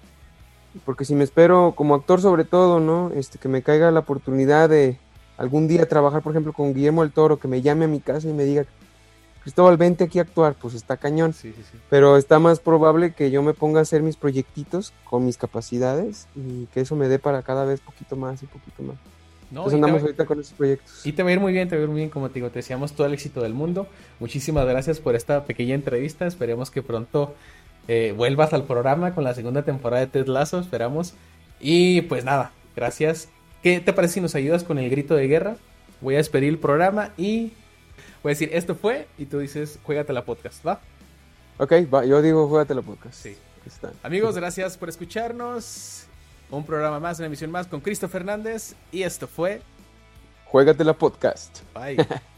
porque 0.85 1.05
si 1.05 1.15
me 1.15 1.23
espero 1.23 1.73
como 1.75 1.95
actor 1.95 2.21
sobre 2.21 2.43
todo, 2.43 2.79
¿no? 2.79 3.11
Este, 3.15 3.39
que 3.39 3.47
me 3.47 3.63
caiga 3.63 3.91
la 3.91 4.01
oportunidad 4.01 4.69
de 4.69 4.99
algún 5.37 5.67
día 5.67 5.87
trabajar, 5.87 6.21
por 6.21 6.33
ejemplo, 6.33 6.53
con 6.53 6.73
Guillermo 6.73 7.03
el 7.03 7.11
Toro, 7.11 7.39
que 7.39 7.47
me 7.47 7.61
llame 7.61 7.85
a 7.85 7.87
mi 7.87 8.01
casa 8.01 8.29
y 8.29 8.33
me 8.33 8.43
diga, 8.43 8.65
Cristóbal, 9.41 9.77
vente 9.77 10.03
aquí 10.03 10.19
a 10.19 10.23
actuar, 10.23 10.55
pues 10.55 10.73
está 10.73 10.97
cañón. 10.97 11.33
Sí, 11.33 11.53
sí, 11.55 11.63
sí. 11.71 11.77
Pero 11.89 12.17
está 12.17 12.39
más 12.39 12.59
probable 12.59 13.13
que 13.13 13.31
yo 13.31 13.41
me 13.41 13.53
ponga 13.53 13.79
a 13.79 13.83
hacer 13.83 14.01
mis 14.03 14.17
proyectitos 14.17 14.93
con 15.05 15.25
mis 15.25 15.37
capacidades 15.37 16.27
y 16.35 16.65
que 16.67 16.81
eso 16.81 16.95
me 16.95 17.07
dé 17.07 17.19
para 17.19 17.41
cada 17.41 17.63
vez 17.63 17.79
poquito 17.79 18.15
más 18.15 18.43
y 18.43 18.47
poquito 18.47 18.83
más. 18.83 18.97
No, 19.51 19.61
Entonces 19.61 19.75
andamos 19.75 20.01
ahorita 20.01 20.25
con 20.25 20.39
esos 20.39 20.53
proyectos. 20.53 21.05
Y 21.05 21.11
te 21.13 21.23
va 21.23 21.29
a 21.29 21.33
ir 21.33 21.39
muy 21.39 21.51
bien, 21.53 21.67
te 21.67 21.75
va 21.75 21.81
a 21.81 21.83
ir 21.83 21.89
muy 21.89 21.97
bien, 21.97 22.09
como 22.09 22.29
te 22.29 22.35
digo, 22.35 22.49
te 22.49 22.59
deseamos 22.59 22.93
todo 22.93 23.07
el 23.07 23.13
éxito 23.13 23.41
del 23.41 23.53
mundo. 23.53 23.87
Muchísimas 24.19 24.65
gracias 24.67 24.99
por 24.99 25.15
esta 25.15 25.45
pequeña 25.45 25.75
entrevista. 25.75 26.27
Esperemos 26.27 26.69
que 26.69 26.83
pronto 26.83 27.33
eh, 27.87 28.13
vuelvas 28.15 28.53
al 28.53 28.65
programa 28.65 29.15
con 29.15 29.23
la 29.23 29.33
segunda 29.33 29.63
temporada 29.63 30.01
de 30.01 30.07
Ted 30.07 30.27
Lasso, 30.27 30.59
esperamos. 30.59 31.13
Y 31.59 32.01
pues 32.03 32.23
nada, 32.23 32.51
gracias. 32.75 33.29
¿Qué 33.63 33.79
te 33.79 33.91
parece 33.91 34.15
si 34.15 34.21
nos 34.21 34.35
ayudas 34.35 34.63
con 34.63 34.77
el 34.77 34.89
grito 34.89 35.15
de 35.15 35.27
guerra? 35.27 35.55
Voy 36.01 36.15
a 36.15 36.17
despedir 36.17 36.49
el 36.49 36.59
programa 36.59 37.11
y 37.17 37.51
Voy 38.21 38.31
a 38.31 38.33
decir, 38.33 38.49
esto 38.51 38.75
fue, 38.75 39.07
y 39.17 39.25
tú 39.25 39.39
dices, 39.39 39.79
juégate 39.83 40.11
la 40.11 40.25
podcast, 40.25 40.65
¿va? 40.67 40.81
Ok, 41.57 41.71
va, 41.93 42.03
yo 42.03 42.21
digo, 42.21 42.49
juégate 42.49 42.75
la 42.75 42.81
podcast. 42.81 43.15
Sí. 43.15 43.37
Amigos, 44.03 44.35
gracias 44.35 44.77
por 44.77 44.89
escucharnos. 44.89 46.08
Un 46.51 46.65
programa 46.65 46.99
más, 46.99 47.19
una 47.19 47.27
emisión 47.27 47.51
más 47.51 47.67
con 47.67 47.79
Cristo 47.81 48.09
Fernández. 48.09 48.75
Y 48.91 49.03
esto 49.03 49.27
fue. 49.27 49.61
Juégate 50.45 50.83
la 50.83 50.93
podcast. 50.93 51.59
Bye. 51.73 51.97